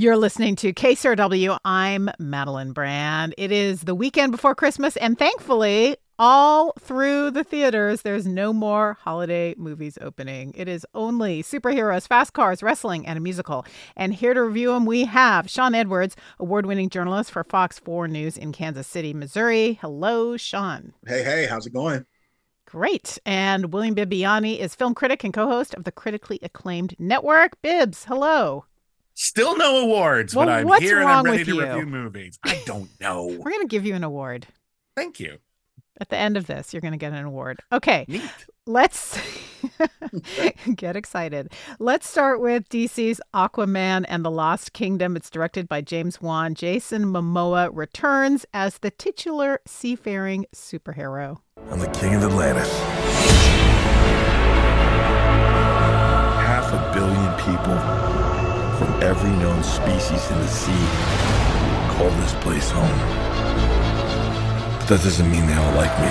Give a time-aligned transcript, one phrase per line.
[0.00, 1.58] You're listening to KCRW.
[1.64, 3.34] I'm Madeline Brand.
[3.36, 8.96] It is the weekend before Christmas, and thankfully, all through the theaters, there's no more
[9.00, 10.54] holiday movies opening.
[10.56, 13.66] It is only superheroes, fast cars, wrestling, and a musical.
[13.96, 18.06] And here to review them, we have Shawn Edwards, award winning journalist for Fox 4
[18.06, 19.80] News in Kansas City, Missouri.
[19.80, 20.92] Hello, Shawn.
[21.08, 22.06] Hey, hey, how's it going?
[22.66, 23.18] Great.
[23.26, 27.60] And William Bibbiani is film critic and co host of the critically acclaimed network.
[27.62, 28.64] Bibbs, hello.
[29.20, 31.60] Still no awards, well, but I'm what's here and I'm ready with to you?
[31.62, 32.38] review movies.
[32.44, 33.26] I don't know.
[33.26, 34.46] We're going to give you an award.
[34.94, 35.38] Thank you.
[36.00, 37.58] At the end of this, you're going to get an award.
[37.72, 38.22] Okay, Neat.
[38.68, 39.18] let's
[40.76, 41.50] get excited.
[41.80, 45.16] Let's start with DC's Aquaman and the Lost Kingdom.
[45.16, 46.54] It's directed by James Wan.
[46.54, 51.38] Jason Momoa returns as the titular seafaring superhero.
[51.72, 52.72] I'm the king of Atlantis.
[56.38, 58.27] Half a billion people
[58.78, 60.86] from every known species in the sea
[61.98, 62.98] call this place home.
[64.78, 66.06] But that doesn't mean they all like me.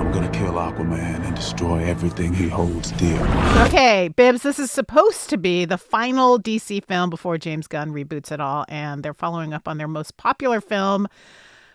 [0.00, 3.20] I'm gonna kill Aquaman and destroy everything he holds dear.
[3.66, 8.32] Okay, Bibbs, this is supposed to be the final DC film before James Gunn reboots
[8.32, 11.08] it all, and they're following up on their most popular film.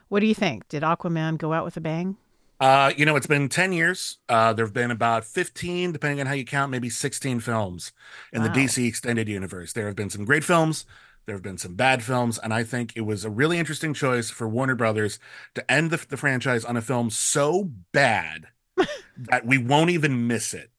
[0.10, 0.68] What do you think?
[0.68, 2.18] Did Aquaman go out with a bang?
[2.62, 4.20] Uh, you know, it's been 10 years.
[4.30, 7.92] Uh, there have been about 15, depending on how you count, maybe 16 films
[8.32, 8.50] in Wow.
[8.50, 9.74] the DC extended universe.
[9.74, 10.86] There have been some great films,
[11.26, 14.30] there have been some bad films, and I think it was a really interesting choice
[14.30, 15.18] for Warner Brothers
[15.56, 18.50] to end the, the franchise on a film so bad
[19.18, 20.70] that we won't even miss it.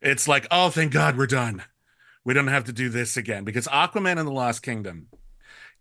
[0.00, 1.64] It's like, oh, thank God we're done.
[2.24, 5.08] We don't have to do this again because Aquaman and the Lost Kingdom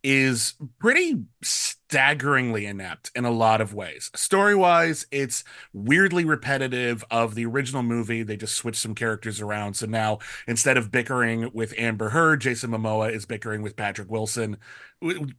[0.03, 4.09] is pretty staggeringly inept in a lot of ways.
[4.15, 8.23] Story wise, it's weirdly repetitive of the original movie.
[8.23, 9.75] They just switched some characters around.
[9.75, 14.57] So now instead of bickering with Amber Heard, Jason Momoa is bickering with Patrick Wilson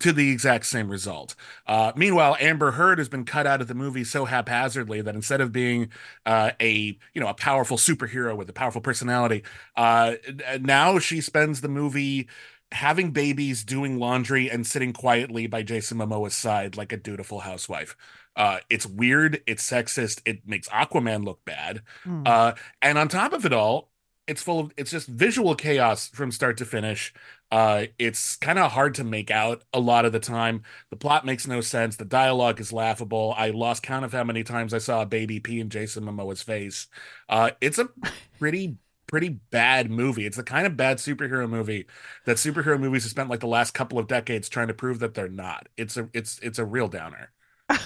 [0.00, 1.34] to the exact same result.
[1.66, 5.40] Uh, meanwhile, Amber Heard has been cut out of the movie so haphazardly that instead
[5.40, 5.88] of being
[6.26, 9.44] uh, a you know a powerful superhero with a powerful personality,
[9.76, 10.14] uh,
[10.60, 12.28] now she spends the movie
[12.72, 17.96] having babies, doing laundry, and sitting quietly by Jason Momoa's side like a dutiful housewife.
[18.34, 19.42] Uh, it's weird.
[19.46, 20.22] It's sexist.
[20.24, 21.82] It makes Aquaman look bad.
[22.04, 22.22] Hmm.
[22.24, 23.90] Uh, and on top of it all,
[24.26, 27.12] it's full of it's just visual chaos from start to finish.
[27.50, 30.62] Uh, it's kind of hard to make out a lot of the time.
[30.90, 31.96] The plot makes no sense.
[31.96, 33.34] The dialogue is laughable.
[33.36, 36.42] I lost count of how many times I saw a baby pee in Jason Momoa's
[36.42, 36.86] face.
[37.28, 37.88] Uh, it's a
[38.38, 38.78] pretty
[39.12, 40.24] pretty bad movie.
[40.24, 41.86] It's the kind of bad superhero movie
[42.24, 45.12] that superhero movies have spent like the last couple of decades trying to prove that
[45.12, 45.68] they're not.
[45.76, 47.30] It's a it's it's a real downer.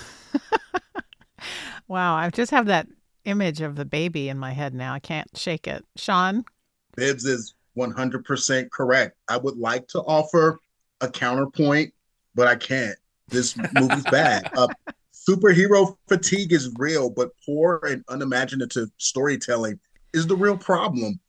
[1.89, 2.89] Wow, I just have that
[3.25, 4.93] image of the baby in my head now.
[4.93, 5.85] I can't shake it.
[5.97, 6.45] Shawn?
[6.97, 9.17] Bibbs is 100% correct.
[9.29, 10.59] I would like to offer
[11.01, 11.93] a counterpoint,
[12.35, 12.99] but I can't.
[13.29, 14.51] This movie's bad.
[14.57, 14.69] Uh,
[15.13, 19.79] superhero fatigue is real, but poor and unimaginative storytelling
[20.13, 21.21] is the real problem.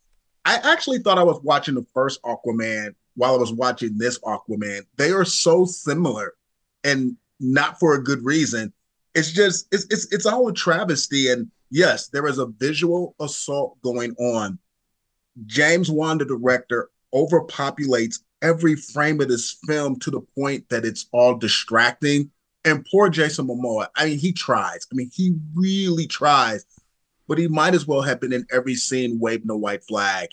[0.45, 4.81] I actually thought I was watching the first Aquaman while I was watching this Aquaman.
[4.95, 6.33] They are so similar
[6.83, 8.71] and not for a good reason.
[9.13, 13.81] It's just it's it's it's all a travesty and yes, there is a visual assault
[13.81, 14.59] going on.
[15.45, 21.07] James Wan, the director, overpopulates every frame of this film to the point that it's
[21.11, 22.31] all distracting.
[22.65, 24.87] And poor Jason Momoa, I mean, he tries.
[24.91, 26.65] I mean, he really tries,
[27.27, 30.29] but he might as well have been in every scene waving a white flag.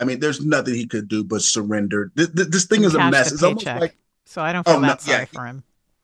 [0.00, 2.12] I mean, there's nothing he could do but surrender.
[2.14, 3.32] This, this thing is a mess.
[3.32, 3.96] It's almost like
[4.26, 5.24] So I don't oh, feel Oh, no, sorry yeah.
[5.26, 5.62] for him.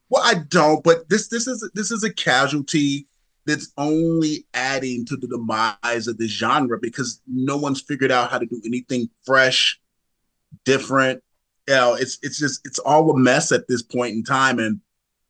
[0.09, 3.07] well, I don't, but this this is this is a casualty
[3.47, 8.39] that's only adding to the demise of the genre because no one's figured out how
[8.39, 9.81] to do anything fresh,
[10.65, 11.23] different.
[11.67, 14.61] You know, it's it's just it's all a mess at this point in time.
[14.61, 14.81] And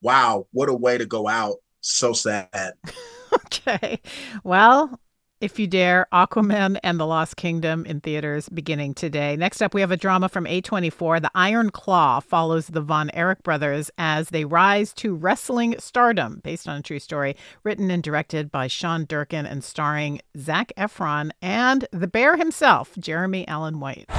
[0.02, 1.56] wow, what a way to go out.
[1.80, 2.74] So sad.
[3.46, 4.00] Okay.
[4.42, 4.98] Well,
[5.40, 9.36] if you dare, Aquaman and the Lost Kingdom in theaters beginning today.
[9.36, 11.22] Next up, we have a drama from A24.
[11.22, 16.68] The Iron Claw follows the Von Erich brothers as they rise to wrestling stardom, based
[16.68, 21.86] on a true story, written and directed by Sean Durkin and starring Zac Efron and
[21.90, 24.10] the bear himself, Jeremy Allen White.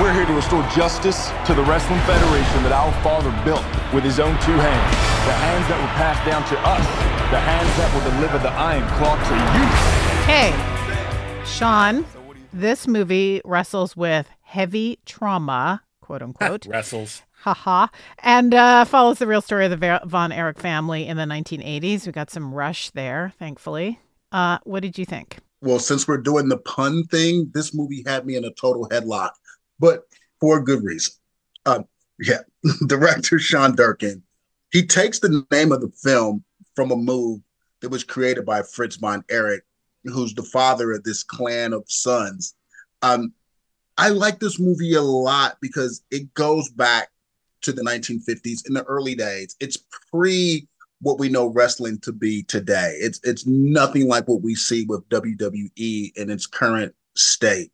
[0.00, 4.18] We're here to restore justice to the Wrestling Federation that our father built with his
[4.18, 4.96] own two hands.
[5.26, 7.19] The hands that were passed down to us.
[7.30, 9.66] The hands that will deliver the Iron Claw to you.
[10.26, 12.04] Hey, Shawn,
[12.52, 16.66] this movie wrestles with heavy trauma, quote unquote.
[16.68, 17.22] Wrestles.
[17.42, 17.86] haha,
[18.18, 22.04] and uh, follows the real story of the Von Erich family in the 1980s.
[22.04, 24.00] We got some Rush there, thankfully.
[24.32, 25.38] Uh, what did you think?
[25.60, 29.30] Well, since we're doing the pun thing, this movie had me in a total headlock.
[29.78, 30.02] But
[30.40, 31.14] for a good reason.
[31.64, 31.84] Um,
[32.18, 32.40] yeah,
[32.88, 34.24] director Sean Durkin,
[34.72, 36.42] he takes the name of the film
[36.80, 37.42] from a move
[37.82, 39.64] that was created by Fritz von Erich,
[40.04, 42.54] who's the father of this clan of sons.
[43.02, 43.34] Um,
[43.98, 47.10] I like this movie a lot because it goes back
[47.60, 49.56] to the 1950s in the early days.
[49.60, 49.76] It's
[50.10, 50.66] pre
[51.02, 52.96] what we know wrestling to be today.
[52.98, 57.72] It's it's nothing like what we see with WWE in its current state.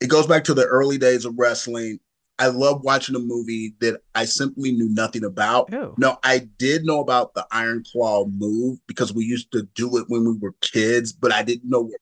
[0.00, 2.00] It goes back to the early days of wrestling.
[2.40, 5.68] I love watching a movie that I simply knew nothing about.
[5.74, 5.76] Oh.
[5.76, 5.94] Ew.
[5.98, 10.06] No, I did know about the Iron Claw move because we used to do it
[10.08, 11.98] when we were kids, but I didn't know where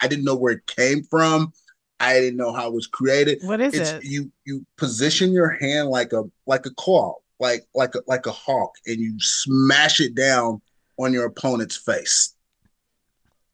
[0.00, 1.52] I didn't know where it came from.
[1.98, 3.38] I didn't know how it was created.
[3.42, 4.04] What is it's, it?
[4.04, 8.32] You you position your hand like a like a claw, like like a like a
[8.32, 10.62] hawk, and you smash it down
[10.96, 12.34] on your opponent's face.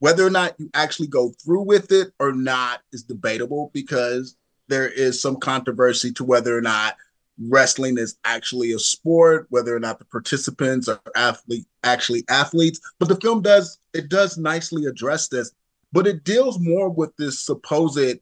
[0.00, 4.36] Whether or not you actually go through with it or not is debatable because
[4.68, 6.96] there is some controversy to whether or not
[7.40, 12.80] wrestling is actually a sport, whether or not the participants are athlete actually athletes.
[12.98, 15.52] But the film does it does nicely address this,
[15.92, 18.18] but it deals more with this supposed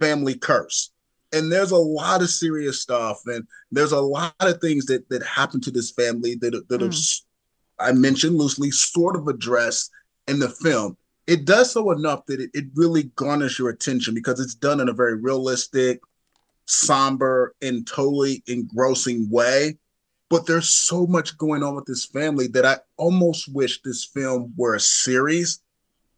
[0.00, 0.90] family curse.
[1.32, 5.22] And there's a lot of serious stuff, and there's a lot of things that that
[5.22, 7.22] happen to this family that that are mm.
[7.78, 9.90] I mentioned loosely sort of addressed
[10.28, 10.96] in the film.
[11.30, 14.88] It does so enough that it, it really garners your attention because it's done in
[14.88, 16.00] a very realistic,
[16.66, 19.78] somber, and totally engrossing way.
[20.28, 24.52] But there's so much going on with this family that I almost wish this film
[24.56, 25.60] were a series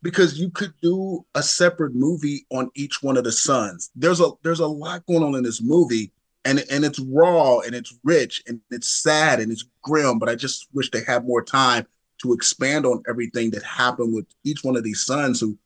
[0.00, 3.90] because you could do a separate movie on each one of the sons.
[3.94, 6.10] There's a there's a lot going on in this movie
[6.46, 10.36] and and it's raw and it's rich and it's sad and it's grim, but I
[10.36, 11.86] just wish they had more time
[12.22, 15.56] to expand on everything that happened with each one of these sons who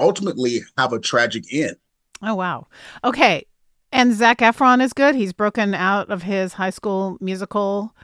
[0.00, 1.76] ultimately have a tragic end.
[2.22, 2.66] Oh wow.
[3.04, 3.46] Okay.
[3.92, 5.14] And Zac Efron is good.
[5.14, 7.94] He's broken out of his high school musical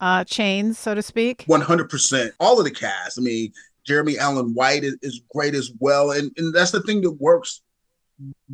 [0.00, 1.44] uh, chains, so to speak.
[1.48, 2.30] 100%.
[2.38, 3.18] All of the cast.
[3.18, 3.52] I mean,
[3.84, 6.12] Jeremy Allen White is, is great as well.
[6.12, 7.62] And, and that's the thing that works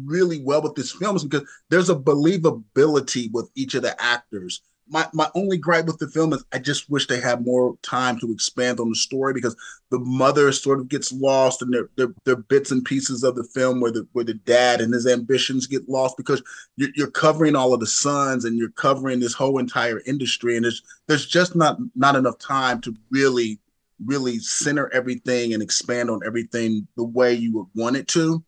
[0.04, 4.62] really well with this film is because there's a believability with each of the actors.
[4.88, 8.18] My my only gripe with the film is I just wish they had more time
[8.20, 9.56] to expand on the story because
[9.90, 13.80] the mother sort of gets lost and there are bits and pieces of the film
[13.80, 16.42] where the where the dad and his ambitions get lost because
[16.76, 20.64] you're, you're covering all of the sons and you're covering this whole entire industry and
[20.64, 23.58] there's there's just not not enough time to really
[24.04, 28.42] really center everything and expand on everything the way you would want it to.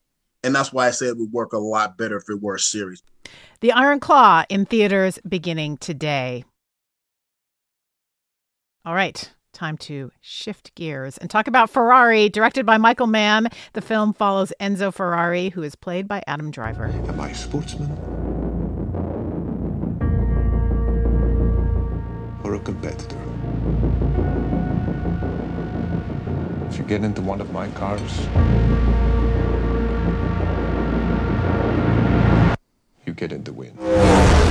[0.45, 2.61] And that's why I said it would work a lot better if it were a
[2.61, 3.03] series.
[3.61, 6.45] The Iron Claw in theaters beginning today.
[8.85, 13.49] All right, time to shift gears and talk about Ferrari, directed by Michael Mann.
[13.73, 16.87] The film follows Enzo Ferrari, who is played by Adam Driver.
[16.87, 17.91] Am I a sportsman?
[22.45, 23.17] Or a competitor?
[26.71, 28.29] If you get into one of my cars,
[33.19, 33.75] get in the win.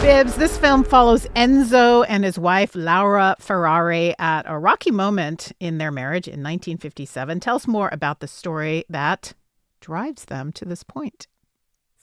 [0.01, 5.77] Bibbs, this film follows Enzo and his wife Laura Ferrari at a rocky moment in
[5.77, 7.39] their marriage in 1957.
[7.39, 9.33] Tell us more about the story that
[9.79, 11.27] drives them to this point.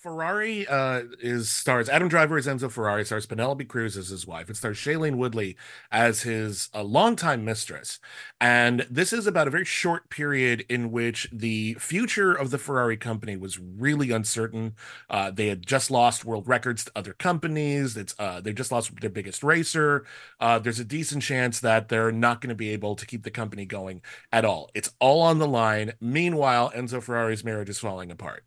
[0.05, 4.51] Ferrari uh, is stars Adam Driver as Enzo Ferrari, stars Penelope Cruz as his wife.
[4.51, 5.57] It stars Shailene Woodley
[5.91, 8.01] as his uh, longtime mistress.
[8.39, 12.99] And this is about a very short period in which the future of the Ferrari
[12.99, 14.75] company was really uncertain.
[15.09, 17.97] Uh, they had just lost world records to other companies.
[17.97, 20.05] It's uh, they just lost their biggest racer.
[20.39, 23.31] Uh, there's a decent chance that they're not going to be able to keep the
[23.31, 24.71] company going at all.
[24.75, 25.95] It's all on the line.
[25.99, 28.45] Meanwhile, Enzo Ferrari's marriage is falling apart.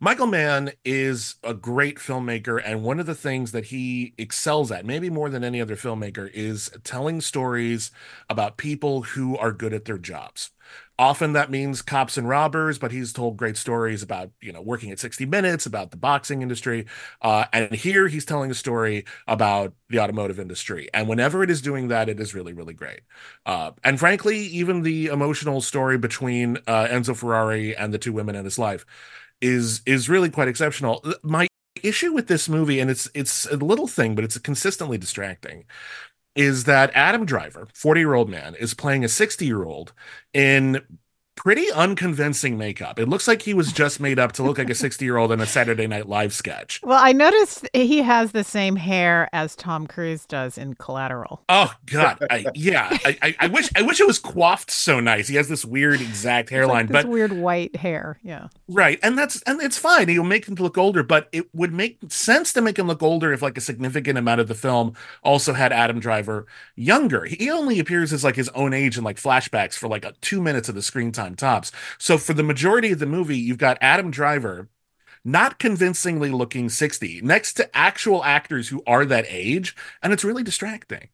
[0.00, 4.86] Michael Mann is a great filmmaker, and one of the things that he excels at,
[4.86, 7.90] maybe more than any other filmmaker, is telling stories
[8.30, 10.50] about people who are good at their jobs.
[10.98, 14.90] Often that means cops and robbers, but he's told great stories about, you know, working
[14.90, 16.86] at 60 Minutes, about the boxing industry.
[17.22, 20.88] Uh, and here he's telling a story about the automotive industry.
[20.92, 23.00] And whenever it is doing that, it is really, really great.
[23.46, 28.34] Uh, and frankly, even the emotional story between uh, Enzo Ferrari and the two women
[28.34, 28.84] in his life
[29.40, 31.04] is is really quite exceptional.
[31.22, 31.46] My
[31.82, 35.64] issue with this movie, and it's it's a little thing, but it's consistently distracting,
[36.38, 39.92] is that Adam Driver, 40 year old man, is playing a 60 year old
[40.32, 40.80] in
[41.38, 42.98] pretty unconvincing makeup.
[42.98, 45.30] It looks like he was just made up to look like a 60 year old
[45.30, 46.80] in a Saturday Night Live sketch.
[46.82, 51.42] Well, I noticed he has the same hair as Tom Cruise does in Collateral.
[51.48, 52.88] Oh God, I, yeah.
[52.90, 55.28] I, I, I, wish I wish it was coiffed so nice.
[55.28, 58.18] He has this weird exact hairline, like but weird white hair.
[58.24, 60.08] Yeah, right, and that's and it's fine.
[60.08, 63.32] He'll make him look older, but it would make sense to make him look older
[63.32, 67.26] if like a significant amount of the film also had Adam Driver younger.
[67.26, 70.40] He only appears as like his own age in like flashbacks for like a, two
[70.40, 71.72] minutes of the screen time tops.
[71.98, 74.68] So for the majority of the movie, you've got Adam Driver
[75.24, 80.42] not convincingly looking 60 next to actual actors who are that age and it's really
[80.42, 81.08] distracting.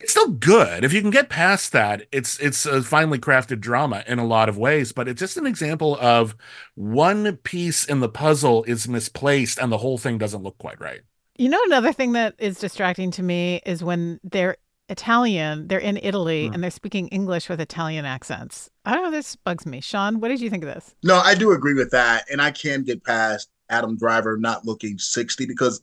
[0.00, 0.84] It's still good.
[0.84, 4.48] If you can get past that it's it's a finely crafted drama in a lot
[4.48, 6.34] of ways but it's just an example of
[6.74, 11.00] one piece in the puzzle is misplaced and the whole thing doesn't look quite right.
[11.36, 14.56] You know another thing that is distracting to me is when they're
[14.88, 15.68] Italian.
[15.68, 16.54] They're in Italy Hmm.
[16.54, 18.70] and they're speaking English with Italian accents.
[18.84, 19.10] I don't know.
[19.10, 19.80] This bugs me.
[19.80, 20.94] Shawn, what did you think of this?
[21.02, 22.24] No, I do agree with that.
[22.30, 25.82] And I can get past Adam Driver not looking 60 because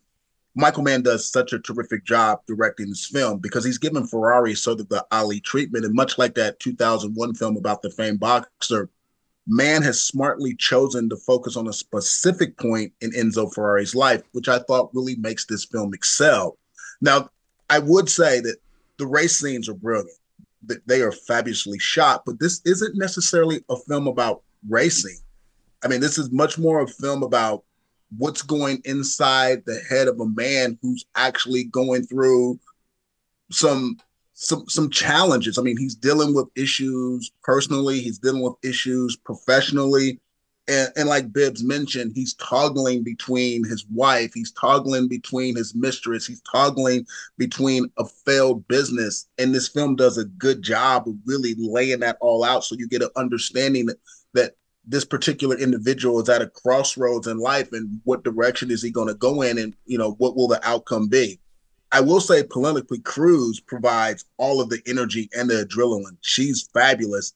[0.54, 4.80] Michael Mann does such a terrific job directing this film because he's given Ferrari sort
[4.82, 5.86] of the Ali treatment.
[5.86, 8.90] And much like that 2001 film about the famed boxer,
[9.48, 14.48] Mann has smartly chosen to focus on a specific point in Enzo Ferrari's life, which
[14.48, 16.58] I thought really makes this film excel.
[17.02, 17.30] Now,
[17.70, 18.58] I would say that
[19.02, 20.12] the race scenes are brilliant.
[20.86, 25.18] They are fabulously shot, but this isn't necessarily a film about racing.
[25.84, 27.64] I mean, this is much more a film about
[28.16, 32.60] what's going inside the head of a man who's actually going through
[33.50, 33.98] some
[34.34, 35.58] some some challenges.
[35.58, 40.20] I mean, he's dealing with issues personally, he's dealing with issues professionally.
[40.72, 46.26] And, and like Bibbs mentioned, he's toggling between his wife, he's toggling between his mistress,
[46.26, 47.06] he's toggling
[47.38, 49.28] between a failed business.
[49.38, 52.88] And this film does a good job of really laying that all out so you
[52.88, 53.98] get an understanding that,
[54.34, 58.92] that this particular individual is at a crossroads in life and what direction is he
[58.92, 61.38] going to go in and you know what will the outcome be?
[61.92, 66.16] I will say Penelope cruz provides all of the energy and the adrenaline.
[66.22, 67.34] She's fabulous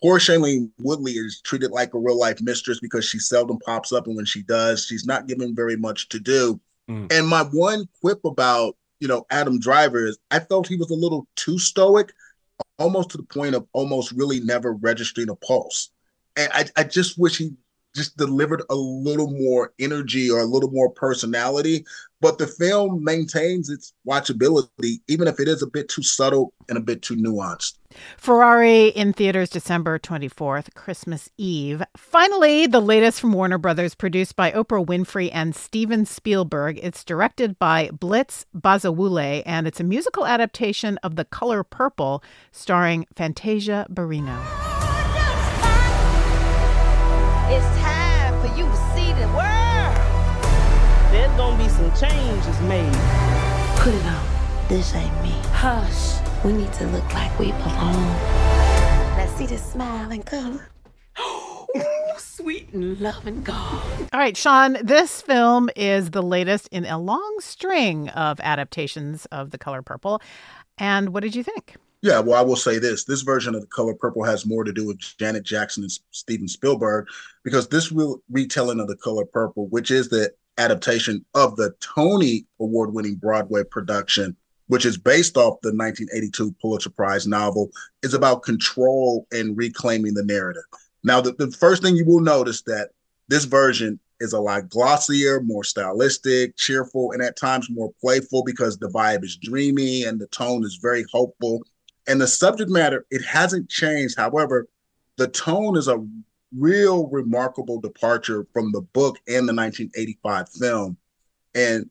[0.00, 4.06] poor shailene woodley is treated like a real life mistress because she seldom pops up
[4.06, 7.12] and when she does she's not given very much to do Mm.
[7.12, 10.94] and my one quip about you know adam driver is i felt he was a
[10.94, 12.14] little too stoic
[12.78, 15.90] almost to the point of almost really never registering a pulse
[16.36, 17.50] and I, I just wish he
[17.98, 21.84] just delivered a little more energy or a little more personality.
[22.20, 26.76] But the film maintains its watchability, even if it is a bit too subtle and
[26.76, 27.74] a bit too nuanced.
[28.16, 31.82] Ferrari in theaters December 24th, Christmas Eve.
[31.96, 36.80] Finally, the latest from Warner Brothers, produced by Oprah Winfrey and Steven Spielberg.
[36.82, 43.06] It's directed by Blitz Bazawule, and it's a musical adaptation of The Color Purple, starring
[43.14, 44.38] Fantasia Barrino.
[51.10, 52.92] There's gonna be some changes made.
[53.78, 54.68] Put it on.
[54.68, 55.30] This ain't me.
[55.52, 56.20] Hush.
[56.44, 58.14] We need to look like we belong.
[59.16, 60.68] Let's see the smile and color.
[62.18, 63.82] Sweet and loving God.
[64.12, 69.50] All right, Shawn, this film is the latest in a long string of adaptations of
[69.50, 70.20] The Color Purple.
[70.76, 71.76] And what did you think?
[72.02, 74.72] Yeah, well, I will say this: this version of the Color Purple has more to
[74.72, 77.06] do with Janet Jackson and Steven Spielberg,
[77.44, 82.44] because this real retelling of the Color Purple, which is the adaptation of the Tony
[82.60, 84.36] Award-winning Broadway production,
[84.66, 87.70] which is based off the 1982 Pulitzer Prize novel,
[88.02, 90.64] is about control and reclaiming the narrative.
[91.04, 92.90] Now, the, the first thing you will notice that
[93.28, 98.78] this version is a lot glossier, more stylistic, cheerful, and at times more playful because
[98.78, 101.62] the vibe is dreamy and the tone is very hopeful.
[102.08, 104.16] And the subject matter, it hasn't changed.
[104.16, 104.66] However,
[105.16, 106.04] the tone is a
[106.56, 110.96] real remarkable departure from the book and the 1985 film.
[111.54, 111.90] And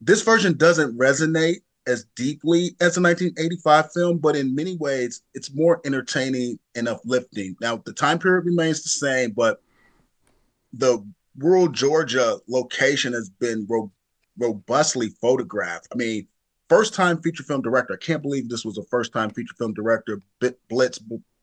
[0.00, 5.54] this version doesn't resonate as deeply as the 1985 film, but in many ways, it's
[5.54, 7.56] more entertaining and uplifting.
[7.60, 9.60] Now, the time period remains the same, but
[10.72, 11.04] the
[11.38, 13.92] rural Georgia location has been ro-
[14.38, 15.88] robustly photographed.
[15.92, 16.28] I mean,
[16.68, 17.94] first time feature film director.
[17.94, 20.20] I can't believe this was a first time feature film director.
[20.40, 20.50] B-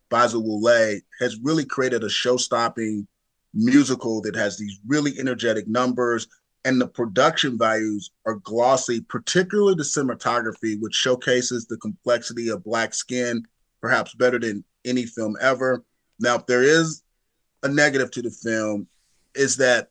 [0.09, 3.07] Blitz Bazawule has really created a show stopping
[3.53, 6.27] musical that has these really energetic numbers.
[6.65, 12.93] And the production values are glossy, particularly the cinematography, which showcases the complexity of Black
[12.93, 13.45] skin,
[13.81, 15.83] perhaps better than any film ever.
[16.19, 17.01] Now, if there is
[17.63, 18.87] a negative to the film,
[19.35, 19.89] is that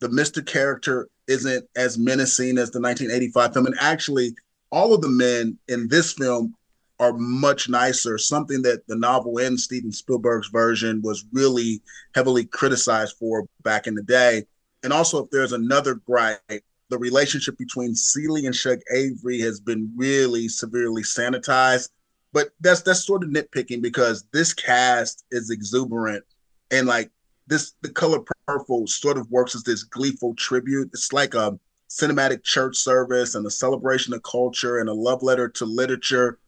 [0.00, 0.46] the Mr.
[0.46, 3.66] character isn't as menacing as the 1985 film.
[3.66, 4.34] And actually,
[4.70, 6.54] all of the men in this film
[6.98, 8.18] are much nicer.
[8.18, 11.82] Something that the novel and Steven Spielberg's version was really
[12.14, 14.44] heavily criticized for back in the day.
[14.82, 16.40] And also, if there's another gripe,
[16.88, 21.90] the relationship between Celie and Shug Avery has been really severely sanitized.
[22.32, 26.22] But that's that's sort of nitpicking because this cast is exuberant
[26.70, 27.10] and like
[27.46, 30.90] this the color purple sort of works as this gleeful tribute.
[30.92, 35.48] It's like a cinematic church service and a celebration of culture and a love letter
[35.48, 36.38] to literature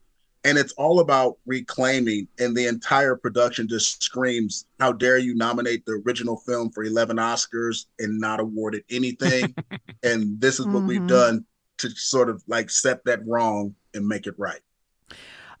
[0.43, 5.85] and it's all about reclaiming and the entire production just screams how dare you nominate
[5.85, 9.53] the original film for 11 oscars and not awarded anything
[10.03, 10.87] and this is what mm-hmm.
[10.87, 11.45] we've done
[11.77, 14.61] to sort of like set that wrong and make it right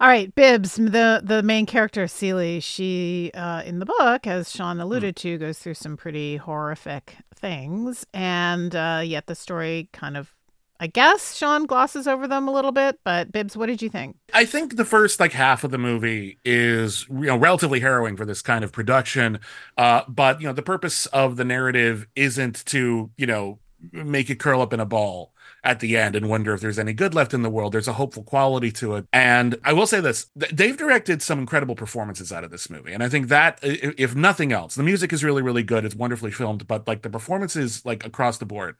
[0.01, 4.77] all right, Bibbs, the the main character Celie, she uh, in the book, as Shawn
[4.77, 4.83] hmm.
[4.83, 10.33] alluded to, goes through some pretty horrific things, and uh, yet the story kind of
[10.79, 14.15] I guess Shawn glosses over them a little bit, but Bibbs, what did you think?
[14.33, 18.25] I think the first like half of the movie is you know relatively harrowing for
[18.25, 19.39] this kind of production,
[19.77, 23.59] uh, but you know the purpose of the narrative isn't to you know
[23.91, 25.33] make it curl up in a ball
[25.63, 27.73] at the end and wonder if there's any good left in the world.
[27.73, 29.05] There's a hopeful quality to it.
[29.11, 32.93] And I will say this they've directed some incredible performances out of this movie.
[32.93, 35.85] And I think that, if nothing else, the music is really, really good.
[35.85, 38.75] It's wonderfully filmed, but like the performances, like across the board,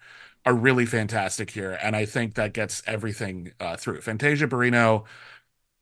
[0.45, 1.77] are really fantastic here.
[1.81, 4.01] And I think that gets everything uh, through.
[4.01, 5.05] Fantasia Barrino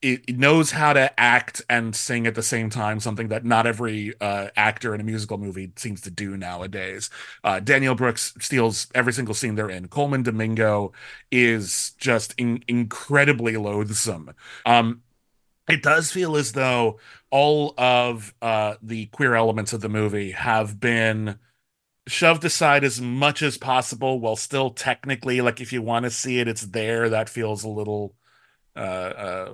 [0.02, 4.14] it, knows how to act and sing at the same time, something that not every
[4.22, 7.10] uh, actor in a musical movie seems to do nowadays.
[7.44, 9.88] Uh, Danielle Brooks steals every single scene they're in.
[9.88, 10.92] Colman Domingo
[11.32, 14.34] is just in- incredibly loathsome.
[14.66, 15.02] Um,
[15.68, 17.00] it does feel as though
[17.32, 21.40] all of uh, the queer elements of the movie have been
[22.08, 26.40] shoved aside as much as possible while still technically like if you want to see
[26.40, 28.16] it it's there that feels a little
[28.78, 29.52] uh, uh,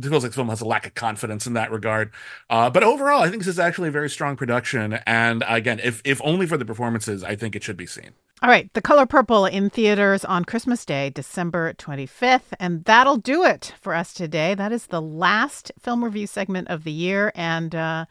[0.00, 2.12] feels like the film has a lack of confidence in that regard.
[2.48, 5.00] Uh, but overall, I think this is actually a very strong production.
[5.04, 8.12] And again, if if only for the performances, I think it should be seen.
[8.40, 12.54] All right, The Color Purple in theaters on Christmas Day, December 25th.
[12.58, 14.54] And that'll do it for us today.
[14.54, 17.30] That is the last film review segment of the year.
[17.36, 18.06] And uh,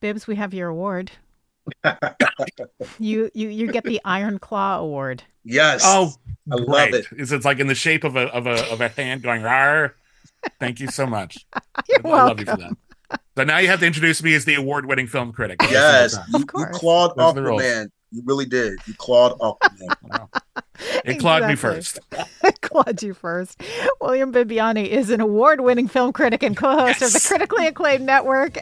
[0.00, 1.12] Bibbs, we have your award.
[2.98, 5.22] You you you get the Iron Claw Award.
[5.44, 5.82] Yes.
[5.84, 6.14] Oh,
[6.50, 6.68] I great.
[6.68, 7.06] love it.
[7.16, 9.96] Is it's like in the shape of a of a of a hand going rar.
[10.58, 11.46] Thank you so much.
[11.88, 12.18] You're I, welcome.
[12.20, 12.76] I love you for that.
[13.36, 15.58] So now you have to introduce me as the award-winning film critic.
[15.62, 16.68] Yes, of course.
[16.72, 17.90] You clawed off the man.
[18.10, 18.78] You really did.
[18.86, 19.96] You clawed off the man.
[20.02, 20.28] Wow.
[21.04, 22.00] It clawed me first.
[22.44, 23.62] it clawed you first.
[24.00, 27.14] William Bibbiani is an award-winning film critic and co-host yes.
[27.14, 28.58] of the critically acclaimed network.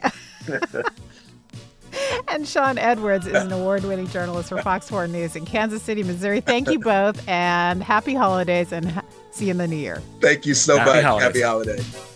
[2.29, 6.03] And Shawn Edwards is an award winning journalist for Fox 4 News in Kansas City,
[6.03, 6.41] Missouri.
[6.41, 10.03] Thank you both, and happy holidays, and ha- see you in the new year.
[10.21, 11.05] Thank you so happy much.
[11.05, 11.27] Holidays.
[11.27, 12.07] Happy holidays.